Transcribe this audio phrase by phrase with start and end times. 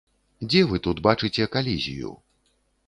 [0.49, 2.17] Дзе вы тут бачыце калізію?